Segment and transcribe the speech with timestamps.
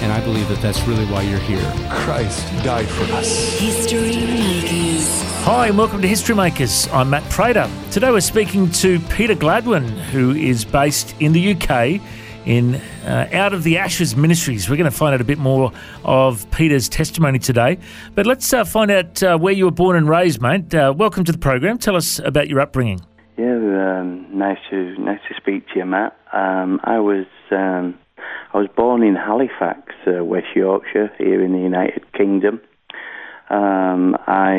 [0.00, 1.60] And I believe that that's really why you're here.
[1.90, 3.58] Christ died for us.
[3.58, 5.22] History Makers.
[5.44, 6.88] Hi, and welcome to History Makers.
[6.88, 7.70] I'm Matt Prater.
[7.90, 12.00] Today we're speaking to Peter Gladwin, who is based in the UK
[12.46, 14.70] in uh, Out of the Ashes Ministries.
[14.70, 15.70] We're going to find out a bit more
[16.02, 17.78] of Peter's testimony today.
[18.14, 20.74] But let's uh, find out uh, where you were born and raised, mate.
[20.74, 21.76] Uh, welcome to the program.
[21.76, 23.02] Tell us about your upbringing.
[23.36, 26.16] Yeah, um, nice to nice to speak to you, Matt.
[26.32, 27.98] Um, I was um,
[28.52, 32.60] I was born in Halifax, uh, West Yorkshire, here in the United Kingdom.
[33.48, 34.56] Um, I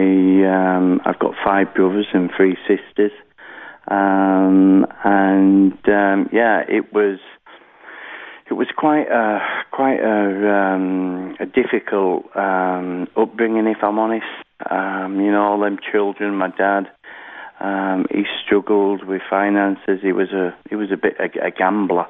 [0.47, 3.11] um, I've got five brothers and three sisters,
[3.89, 7.19] um, and um, yeah, it was
[8.49, 9.39] it was quite a
[9.71, 14.25] quite a, um, a difficult um, upbringing, if I'm honest.
[14.69, 16.35] You know, all them children.
[16.35, 16.87] My dad,
[18.09, 19.99] he struggled with finances.
[20.01, 22.07] He was a he was a bit a, a gambler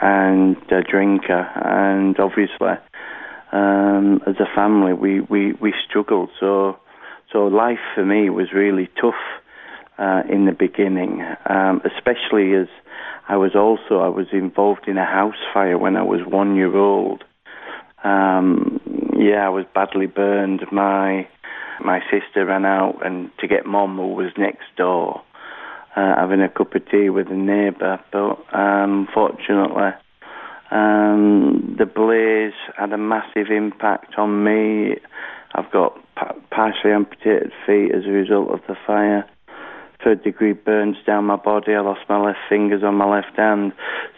[0.00, 2.76] and a drinker, and obviously,
[3.52, 6.30] um, as a family, we, we, we struggled.
[6.40, 6.78] So
[7.32, 9.14] so life for me was really tough
[9.98, 12.68] uh, in the beginning, um, especially as
[13.28, 16.74] I was also I was involved in a house fire when I was one year
[16.74, 17.24] old.
[18.02, 18.80] Um,
[19.18, 20.64] yeah, I was badly burned.
[20.72, 21.28] My
[21.84, 25.22] my sister ran out and to get mum who was next door,
[25.98, 27.98] uh, having a cup of tea with a neighbour.
[28.12, 29.90] But um, fortunately,
[30.70, 34.96] um, the blaze had a massive impact on me.
[35.54, 39.28] I've got pa- partially amputated feet as a result of the fire
[40.04, 41.74] third degree burns down my body.
[41.74, 43.72] I lost my left fingers on my left hand.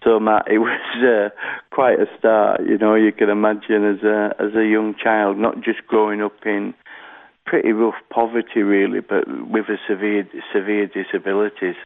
[0.04, 1.30] So Matt, it was uh,
[1.74, 2.60] quite a start.
[2.66, 6.34] You know, you can imagine as a as a young child, not just growing up
[6.44, 6.74] in
[7.46, 11.76] pretty rough poverty, really, but with a severe severe disabilities.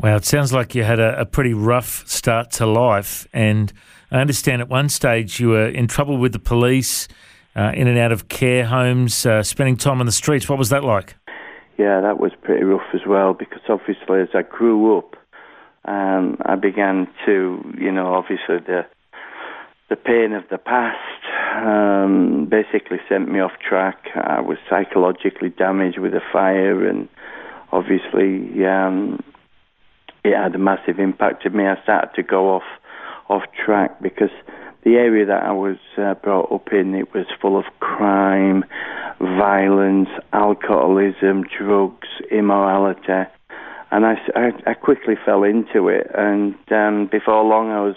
[0.00, 3.72] Wow, it sounds like you had a, a pretty rough start to life, and
[4.10, 7.06] I understand at one stage you were in trouble with the police,
[7.54, 10.48] uh, in and out of care homes, uh, spending time on the streets.
[10.48, 11.16] What was that like?
[11.80, 15.16] yeah, that was pretty rough as well because obviously as I grew up,
[15.86, 18.84] um, I began to, you know, obviously the
[19.88, 21.19] the pain of the past
[21.54, 24.08] um, basically sent me off track.
[24.14, 27.08] I was psychologically damaged with the fire, and
[27.72, 29.22] obviously um,
[30.24, 31.66] it had a massive impact on me.
[31.66, 32.62] I started to go off
[33.28, 34.30] off track because
[34.82, 38.64] the area that I was uh, brought up in it was full of crime
[39.20, 43.28] violence, alcoholism, drugs, immorality.
[43.92, 46.10] And I, I, I quickly fell into it.
[46.14, 47.96] And um, before long, I was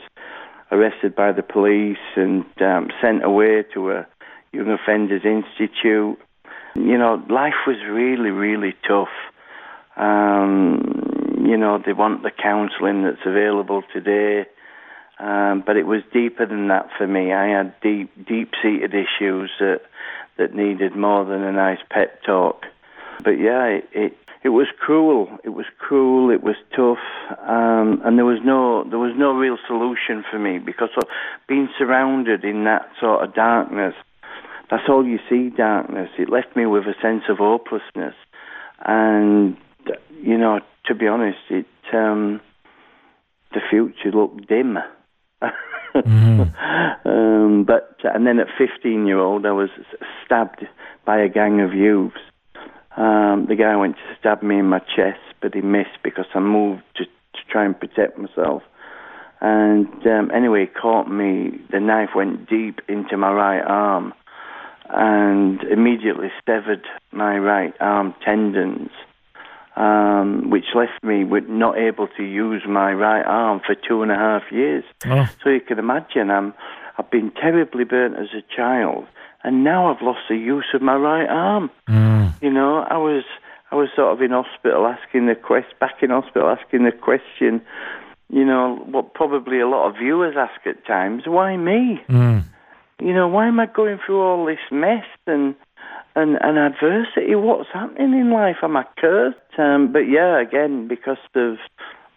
[0.74, 4.08] arrested by the police and um, sent away to a
[4.52, 6.18] young offenders institute.
[6.76, 9.14] You know, life was really, really tough.
[9.96, 14.46] Um, you know, they want the counselling that's available today.
[15.20, 17.32] Um, but it was deeper than that for me.
[17.32, 19.82] I had deep, deep-seated issues that
[20.38, 22.66] that needed more than a nice pep talk.
[23.24, 25.30] But yeah, it, it it was cruel.
[25.44, 26.30] It was cruel.
[26.30, 26.98] It was tough,
[27.48, 31.08] um, and there was no there was no real solution for me because of
[31.48, 33.94] being surrounded in that sort of darkness.
[34.70, 36.10] That's all you see, darkness.
[36.18, 38.16] It left me with a sense of hopelessness,
[38.86, 39.56] and
[40.22, 42.42] you know, to be honest, it um,
[43.54, 44.78] the future looked dim.
[45.96, 47.08] mm-hmm.
[47.08, 49.70] um, but and then at 15 year old, I was
[50.26, 50.66] stabbed
[51.06, 52.18] by a gang of youths.
[52.96, 56.40] Um, the guy went to stab me in my chest, but he missed because I
[56.40, 58.62] moved to, to try and protect myself.
[59.42, 61.60] And um, anyway, he caught me.
[61.72, 64.14] The knife went deep into my right arm
[64.90, 68.92] and immediately severed my right arm tendons
[69.76, 74.12] um, which left me with not able to use my right arm for two and
[74.12, 74.84] a half years.
[75.06, 75.28] Oh.
[75.44, 76.54] So you can imagine, I'm,
[76.98, 79.06] I've been terribly burnt as a child,
[79.44, 81.72] and now I've lost the use of my right arm.
[81.90, 82.13] Mm.
[82.44, 83.24] You know, I was
[83.72, 87.62] I was sort of in hospital asking the quest, back in hospital asking the question.
[88.30, 92.02] You know, what probably a lot of viewers ask at times: Why me?
[92.10, 92.44] Mm.
[93.02, 95.56] You know, why am I going through all this mess and
[96.16, 97.36] and, and adversity.
[97.36, 98.58] What's happening in life?
[98.62, 99.38] Am I cursed?
[99.58, 101.58] Um, but yeah, again, because of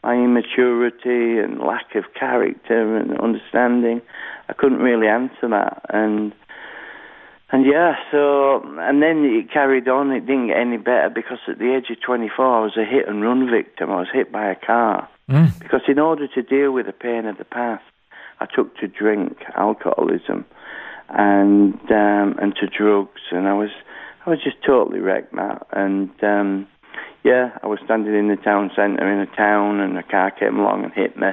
[0.03, 4.03] my immaturity and lack of character and understanding,
[4.49, 5.83] I couldn't really answer that.
[5.89, 6.33] And
[7.51, 10.11] and yeah, so and then it carried on.
[10.11, 13.09] It didn't get any better because at the age of 24, I was a hit
[13.09, 13.91] and run victim.
[13.91, 15.59] I was hit by a car Mm.
[15.59, 17.83] because in order to deal with the pain of the past,
[18.39, 20.45] I took to drink, alcoholism,
[21.09, 23.71] and um, and to drugs, and I was
[24.25, 25.67] I was just totally wrecked, Matt.
[25.73, 26.69] And um,
[27.25, 30.59] yeah, I was standing in the town centre in a town, and a car came
[30.61, 31.29] along and hit me,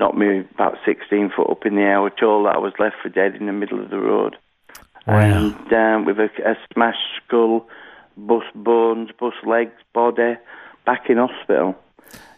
[0.00, 1.98] knocked me about 16 foot up in the air.
[1.98, 4.36] I was told that I was left for dead in the middle of the road,
[5.06, 5.14] Wow.
[5.14, 7.68] and um, with a, a smashed skull,
[8.16, 10.36] bust bones, bust legs, body,
[10.86, 11.76] back in hospital.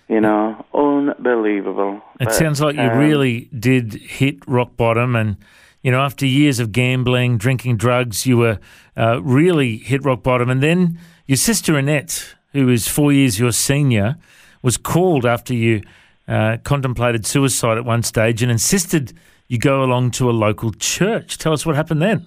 [0.09, 2.03] You know, unbelievable.
[2.21, 5.39] It But, sounds like you um, really did hit rock bottom, and
[5.83, 8.59] you know, after years of gambling, drinking drugs, you were
[8.97, 10.51] uh, really hit rock bottom.
[10.51, 14.17] And then your sister Annette, who is four years your senior,
[14.63, 15.83] was called after you
[16.27, 19.13] uh, contemplated suicide at one stage and insisted
[19.49, 21.37] you go along to a local church.
[21.39, 22.27] Tell us what happened then.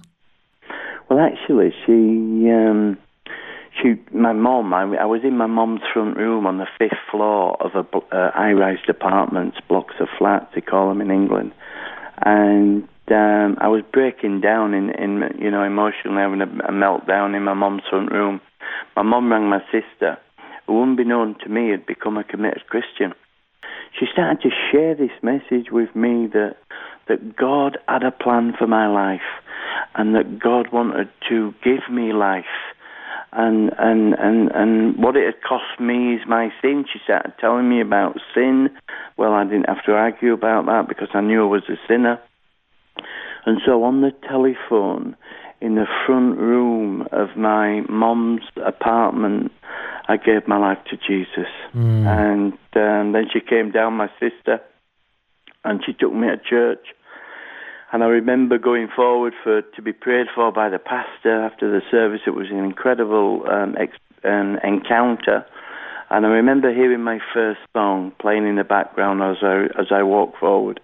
[1.08, 2.98] Well, actually, she, um,
[3.80, 4.74] she, my mum.
[4.74, 8.30] I, I was in my mum's front room on the fifth floor of a uh,
[8.32, 11.52] high-rise apartments, blocks of flats, they call them in England,
[12.24, 17.34] and um, I was breaking down in, in, you know, emotionally having a, a meltdown
[17.34, 18.40] in my mum's front room.
[18.96, 20.18] My mum rang my sister,
[20.66, 23.14] who, unbeknown to me, had become a committed Christian.
[23.98, 26.56] She started to share this message with me that
[27.08, 29.22] that God had a plan for my life,
[29.98, 32.44] and that God wanted to give me life,
[33.32, 36.86] and and and and what it had cost me is my sin.
[36.90, 38.70] She started telling me about sin.
[39.18, 42.20] Well, I didn't have to argue about that because I knew I was a sinner.
[43.44, 45.16] And so on the telephone,
[45.60, 49.50] in the front room of my mom's apartment,
[50.06, 51.50] I gave my life to Jesus.
[52.06, 54.60] And um, then she came down, my sister,
[55.64, 56.86] and she took me to church.
[57.90, 61.80] And I remember going forward for to be prayed for by the pastor after the
[61.90, 62.20] service.
[62.26, 65.46] It was an incredible um, ex- um, encounter.
[66.10, 70.02] And I remember hearing my first song playing in the background as I as I
[70.02, 70.80] walked forward.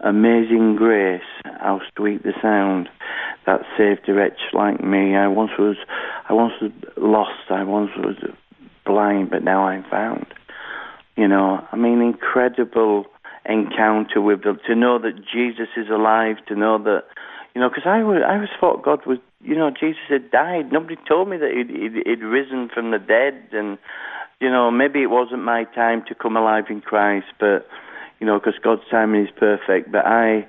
[0.00, 2.90] Amazing grace, how sweet the sound
[3.46, 5.16] that saved a wretch like me.
[5.16, 5.76] I once was,
[6.28, 7.50] I once was lost.
[7.50, 8.16] I once was
[8.84, 10.26] blind, but now I'm found.
[11.16, 13.06] You know, I mean, incredible
[13.46, 14.58] encounter with them.
[14.66, 16.36] To know that Jesus is alive.
[16.48, 17.04] To know that,
[17.54, 20.72] you know, because I was, I was thought God was, you know, Jesus had died.
[20.72, 23.78] Nobody told me that he'd, he'd, he'd risen from the dead, and
[24.40, 27.66] you know, maybe it wasn't my time to come alive in Christ, but
[28.20, 29.92] you know, because God's timing is perfect.
[29.92, 30.46] But I,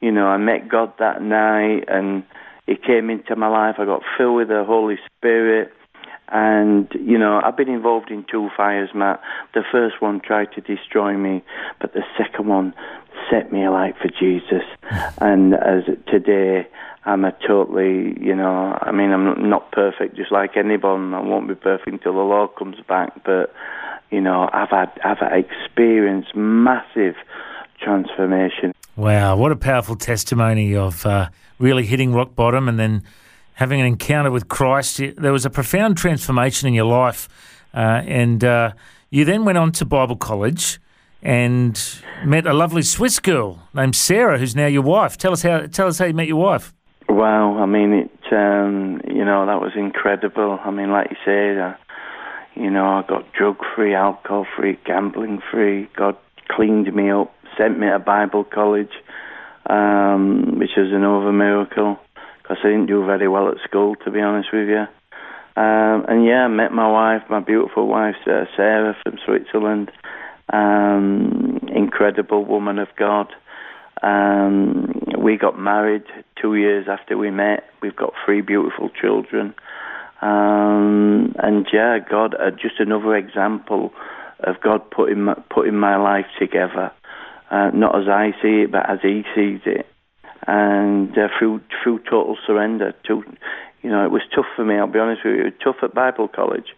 [0.00, 2.24] you know, I met God that night, and
[2.66, 3.76] He came into my life.
[3.78, 5.72] I got filled with the Holy Spirit.
[6.28, 9.20] And, you know, I've been involved in two fires, Matt.
[9.54, 11.44] The first one tried to destroy me,
[11.80, 12.74] but the second one
[13.30, 14.64] set me alight for Jesus.
[15.18, 16.66] And as today,
[17.04, 21.14] I'm a totally, you know, I mean, I'm not perfect just like anyone.
[21.14, 23.24] I won't be perfect until the Lord comes back.
[23.24, 23.54] But,
[24.10, 27.14] you know, I've had, I've experienced massive
[27.80, 28.72] transformation.
[28.96, 33.04] Wow, what a powerful testimony of uh, really hitting rock bottom and then
[33.56, 35.00] having an encounter with Christ.
[35.16, 37.28] There was a profound transformation in your life,
[37.74, 38.72] uh, and uh,
[39.10, 40.78] you then went on to Bible college
[41.22, 41.82] and
[42.24, 45.16] met a lovely Swiss girl named Sarah, who's now your wife.
[45.16, 45.66] Tell us how.
[45.66, 46.72] Tell us how you met your wife.
[47.08, 50.58] Wow, I mean, it, um, you know, that was incredible.
[50.62, 51.74] I mean, like you said, uh,
[52.54, 55.88] you know, I got drug free, alcohol free, gambling free.
[55.96, 56.16] God
[56.48, 58.92] cleaned me up, sent me to Bible college,
[59.66, 61.98] um, which is another miracle
[62.46, 64.86] because I didn't do very well at school, to be honest with you.
[65.56, 69.90] Um, and yeah, I met my wife, my beautiful wife, uh, Sarah from Switzerland.
[70.52, 73.32] Um, incredible woman of God.
[74.02, 76.04] Um, we got married
[76.40, 77.64] two years after we met.
[77.82, 79.54] We've got three beautiful children.
[80.22, 83.92] Um, and yeah, God, uh, just another example
[84.40, 86.92] of God putting my, putting my life together,
[87.50, 89.86] uh, not as I see it, but as He sees it,
[90.46, 92.94] and uh, through through total surrender.
[93.08, 93.22] To,
[93.82, 94.76] you know, it was tough for me.
[94.76, 96.74] I'll be honest with you, it was tough at Bible college,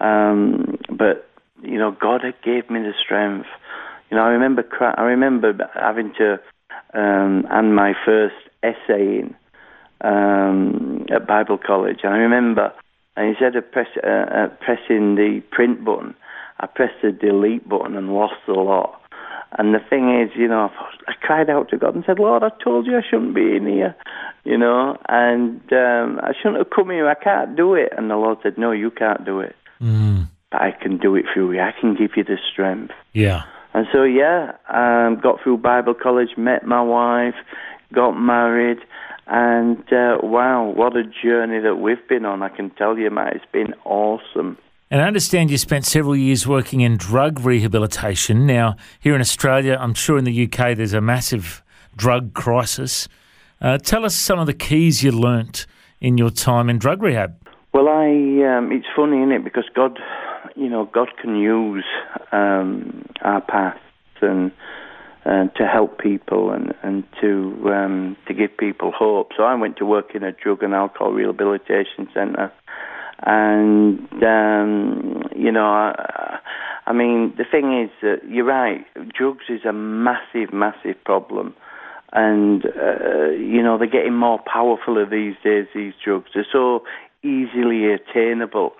[0.00, 1.28] um, but
[1.62, 3.46] you know, God had gave me the strength.
[4.10, 4.64] You know, I remember
[4.96, 6.40] I remember having to
[6.92, 9.34] um, hand my first essay in
[10.00, 12.72] um, at Bible college, and I remember,
[13.16, 16.14] and instead of press, uh, uh, pressing the print button,
[16.60, 19.00] I pressed the delete button and lost a lot.
[19.56, 20.70] And the thing is, you know,
[21.06, 23.66] I cried out to God and said, Lord, I told you I shouldn't be in
[23.66, 23.94] here,
[24.44, 27.08] you know, and um, I shouldn't have come here.
[27.08, 27.92] I can't do it.
[27.96, 29.54] And the Lord said, No, you can't do it.
[29.80, 30.28] Mm.
[30.50, 31.60] But I can do it through you.
[31.60, 32.94] I can give you the strength.
[33.12, 33.42] Yeah.
[33.74, 37.34] And so, yeah, um, got through Bible college, met my wife,
[37.92, 38.78] got married,
[39.26, 42.42] And uh, wow, what a journey that we've been on!
[42.42, 44.58] I can tell you, Matt, it's been awesome.
[44.90, 48.46] And I understand you spent several years working in drug rehabilitation.
[48.46, 51.62] Now, here in Australia, I'm sure in the UK, there's a massive
[51.96, 53.08] drug crisis.
[53.60, 55.66] Uh, tell us some of the keys you learnt
[56.00, 57.34] in your time in drug rehab.
[57.72, 58.06] Well, I
[58.56, 59.42] um, it's funny, isn't it?
[59.42, 59.98] Because God,
[60.54, 61.84] you know, God can use
[62.30, 63.80] um, our pasts
[64.20, 64.52] and
[65.24, 69.30] to help people and and to um, to give people hope.
[69.36, 72.52] So I went to work in a drug and alcohol rehabilitation centre,
[73.22, 76.38] and um, you know, I,
[76.86, 78.84] I mean, the thing is that you're right.
[79.16, 81.54] Drugs is a massive, massive problem
[82.14, 85.66] and uh, you know they're getting more powerful these days.
[85.74, 86.84] These drugs they're so
[87.22, 88.72] easily attainable.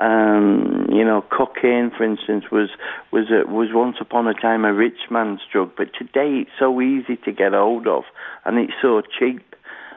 [0.00, 2.70] Um, you know, cocaine, for instance, was
[3.12, 6.80] was a, was once upon a time a rich man's drug, but today it's so
[6.80, 8.04] easy to get hold of,
[8.44, 9.54] and it's so cheap.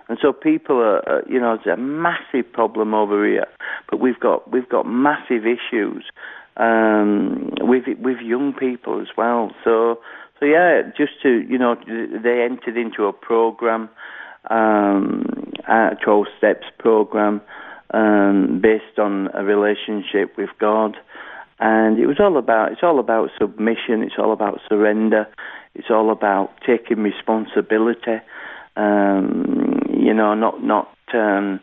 [0.07, 3.47] And so people are, you know, it's a massive problem over here.
[3.89, 6.05] But we've got we've got massive issues
[6.57, 9.51] um, with with young people as well.
[9.63, 9.99] So
[10.39, 13.89] so yeah, just to you know, they entered into a program,
[14.49, 15.25] um,
[15.67, 17.41] a twelve steps program,
[17.93, 20.97] um, based on a relationship with God,
[21.59, 25.27] and it was all about it's all about submission, it's all about surrender,
[25.73, 28.19] it's all about taking responsibility.
[28.77, 31.59] Um, you know, not not um,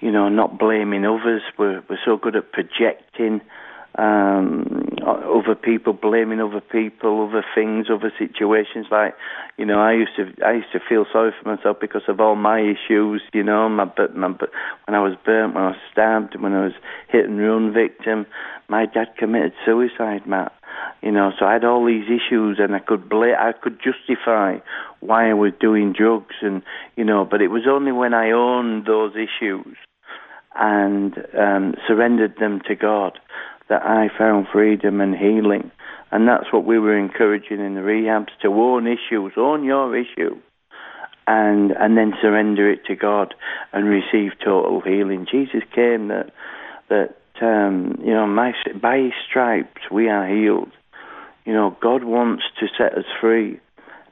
[0.00, 1.42] you know, not blaming others.
[1.58, 3.40] We're we're so good at projecting
[3.96, 8.86] um, other people, blaming other people, other things, other situations.
[8.90, 9.14] Like,
[9.56, 12.34] you know, I used to I used to feel sorry for myself because of all
[12.34, 13.22] my issues.
[13.32, 13.84] You know, my
[14.14, 16.72] my when I was burnt, when I was stabbed, when I was
[17.08, 18.26] hit and run victim.
[18.68, 20.52] My dad committed suicide, Matt.
[21.02, 24.58] You know, so I had all these issues, and I could bla- I could justify
[25.00, 26.62] why I was doing drugs, and
[26.96, 29.76] you know, but it was only when I owned those issues
[30.58, 33.18] and um, surrendered them to God
[33.68, 35.70] that I found freedom and healing.
[36.10, 40.36] And that's what we were encouraging in the rehabs to own issues, own your issue,
[41.26, 43.34] and and then surrender it to God
[43.72, 45.26] and receive total healing.
[45.30, 46.30] Jesus came that
[46.88, 50.70] that um, you know my, by His stripes we are healed.
[51.44, 53.58] You know God wants to set us free,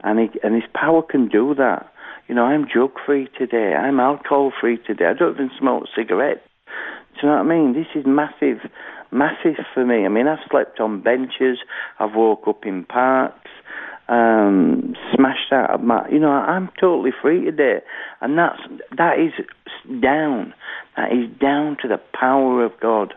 [0.03, 1.93] and he, and His power can do that.
[2.27, 3.75] You know I'm drug free today.
[3.75, 5.07] I'm alcohol free today.
[5.07, 6.41] I don't even smoke cigarettes.
[7.15, 7.75] Do you know what I mean?
[7.75, 8.69] This is massive
[9.15, 10.05] massive for me.
[10.05, 11.59] I mean, I've slept on benches,
[11.99, 13.51] I've woke up in parks,
[14.09, 17.81] um, smashed out of my, you know, I'm totally free today,
[18.21, 18.61] and that's
[18.99, 19.33] that is
[20.03, 20.53] down,
[20.97, 23.15] that is down to the power of God.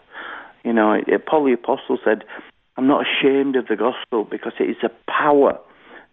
[0.64, 2.24] You know, Paul the Apostle said,
[2.78, 5.60] "I'm not ashamed of the gospel because it is the power,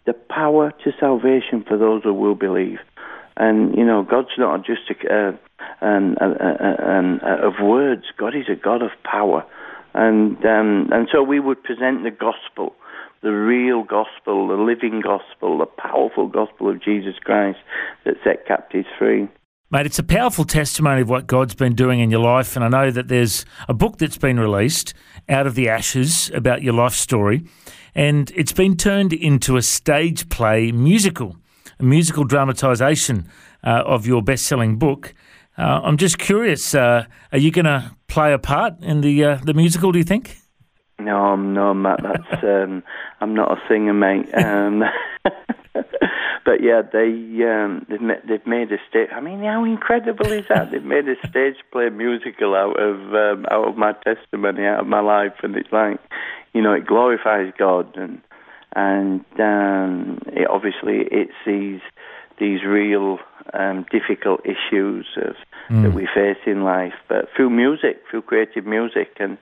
[0.07, 2.79] the power to salvation for those who will believe."
[3.37, 5.33] And you know, God's not just a, uh,
[5.81, 8.05] an, an, uh, of words.
[8.17, 9.45] God is a God of power
[9.95, 12.75] and um, and so we would present the gospel,
[13.23, 17.59] the real gospel, the living gospel, the powerful gospel of Jesus Christ
[18.05, 19.29] that set captives free.
[19.71, 22.69] Mate, it's a powerful testimony of what God's been doing in your life, and I
[22.69, 24.95] know that there's a book that's been released,
[25.29, 27.45] Out of the Ashes, about your life story,
[27.95, 31.37] and it's been turned into a stage play musical,
[31.81, 33.27] a musical dramatisation
[33.65, 35.15] uh, of your best-selling book.
[35.57, 36.75] Uh, I'm just curious.
[36.75, 39.91] Uh, are you going to play a part in the uh, the musical?
[39.91, 40.39] Do you think?
[41.01, 42.01] No, no, Matt.
[42.03, 42.83] That's um,
[43.21, 44.33] I'm not a singer, mate.
[44.33, 44.85] Um,
[45.75, 47.11] but yeah, they
[47.45, 49.09] um, they've made, they've made a stage.
[49.13, 50.71] I mean, how incredible is that?
[50.71, 54.87] they've made a stage play musical out of um, out of my testimony, out of
[54.87, 55.99] my life, and it's like,
[56.53, 58.23] you know, it glorifies God and
[58.77, 61.81] and um, it obviously it's these
[62.39, 63.19] these real
[63.53, 65.37] um, difficult issues of,
[65.69, 65.83] mm.
[65.83, 69.39] that we face in life, but through music, through creative music, and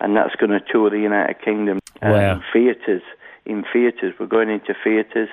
[0.00, 1.78] and that's going to tour the United Kingdom.
[2.00, 2.42] Um, wow.
[2.52, 3.02] Theatres
[3.44, 5.28] in theatres, we're going into theatres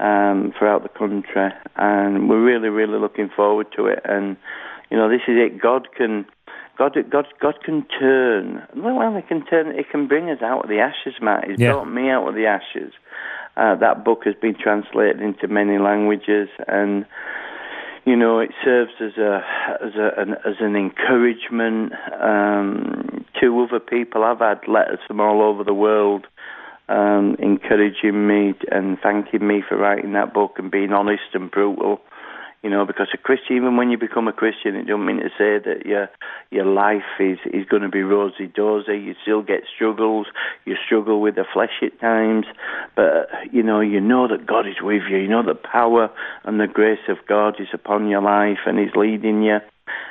[0.00, 4.00] um, throughout the country, and we're really, really looking forward to it.
[4.04, 4.36] And
[4.90, 5.60] you know, this is it.
[5.60, 6.26] God can.
[6.78, 8.62] God, God, God can turn.
[8.76, 9.76] Well, He can turn.
[9.76, 11.48] He can bring us out of the ashes, Matt.
[11.48, 11.72] He's yeah.
[11.72, 12.92] brought me out of the ashes.
[13.56, 17.04] Uh, that book has been translated into many languages, and
[18.08, 19.44] you know it serves as a
[19.84, 24.24] as a an, as an encouragement um, to other people.
[24.24, 26.26] I've had letters from all over the world
[26.88, 32.00] um, encouraging me and thanking me for writing that book and being honest and brutal.
[32.62, 35.28] You know, because a Christian, even when you become a Christian, it don't mean to
[35.38, 36.08] say that your
[36.50, 38.98] your life is is going to be rosy dozy.
[38.98, 40.26] You still get struggles.
[40.64, 42.46] You struggle with the flesh at times,
[42.96, 45.18] but you know, you know that God is with you.
[45.18, 46.10] You know the power
[46.44, 49.58] and the grace of God is upon your life, and He's leading you,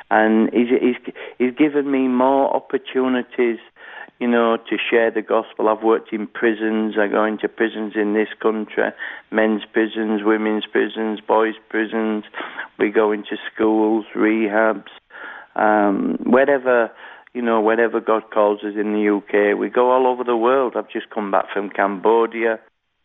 [0.10, 3.60] and He's He's, he's given me more opportunities
[4.20, 5.70] you know, to share the gospel.
[5.70, 6.96] I've worked in prisons.
[7.00, 8.84] I go into prisons in this country,
[9.32, 12.24] men's prisons, women's prisons, boys' prisons.
[12.80, 14.90] We go into schools, rehabs,
[15.56, 16.92] um, wherever,
[17.34, 19.58] you know, wherever God calls us in the UK.
[19.58, 20.74] We go all over the world.
[20.76, 22.60] I've just come back from Cambodia,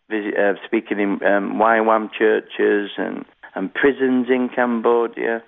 [0.08, 5.42] visit, uh, speaking in um, YWAM churches and, and prisons in Cambodia,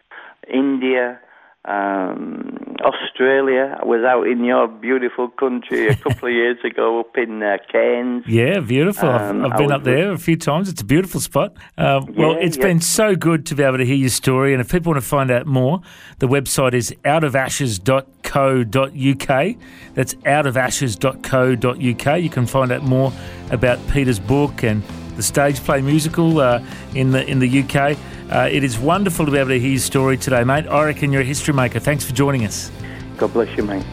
[0.52, 1.21] India
[1.64, 3.78] um, Australia.
[3.81, 7.57] I was out in your beautiful country a couple of years ago up in uh,
[7.71, 8.25] Cairns.
[8.26, 9.09] Yeah, beautiful.
[9.09, 10.69] Um, I've, I've been up there a few times.
[10.69, 11.54] It's a beautiful spot.
[11.78, 12.62] Um, well, Yeah, it's yeah.
[12.64, 14.52] been so good to be able to hear your story.
[14.52, 15.81] And if people want to find out more,
[16.19, 19.57] the website is outofashes.co.uk.
[19.95, 22.23] That's outofashes.co.uk.
[22.23, 23.12] You can find out more
[23.50, 24.83] about Peter's book and
[25.16, 27.97] the stage play musical uh, in the in the UK.
[28.30, 30.66] Uh, it is wonderful to be able to hear your story today, mate.
[30.66, 31.78] I reckon you're a history maker.
[31.78, 32.71] Thanks for joining us.
[33.16, 33.85] God bless you, mate.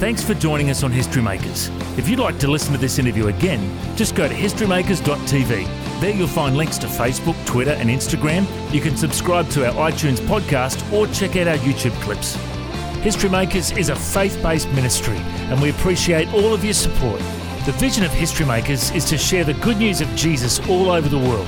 [0.00, 1.68] Thanks for joining us on History Makers.
[1.98, 3.60] If you'd like to listen to this interview again,
[3.96, 6.00] just go to historymakers.tv.
[6.00, 8.46] There you'll find links to Facebook, Twitter, and Instagram.
[8.72, 12.36] You can subscribe to our iTunes podcast or check out our YouTube clips.
[13.02, 17.20] History Makers is a faith based ministry, and we appreciate all of your support.
[17.66, 21.10] The vision of History Makers is to share the good news of Jesus all over
[21.10, 21.46] the world.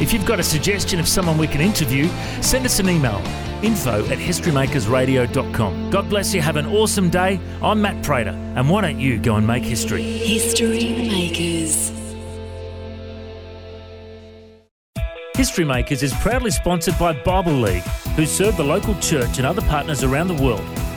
[0.00, 2.08] If you've got a suggestion of someone we can interview,
[2.42, 3.22] send us an email
[3.62, 5.90] info at historymakersradio.com.
[5.90, 6.40] God bless you.
[6.40, 7.38] Have an awesome day.
[7.62, 10.02] I'm Matt Prater, and why don't you go and make history?
[10.02, 11.92] History Makers.
[15.36, 17.84] History Makers is proudly sponsored by Bible League,
[18.16, 20.66] who serve the local church and other partners around the world